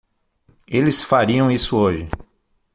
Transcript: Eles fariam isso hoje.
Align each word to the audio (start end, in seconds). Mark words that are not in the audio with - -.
Eles 0.67 1.03
fariam 1.03 1.51
isso 1.51 1.77
hoje. 1.77 2.09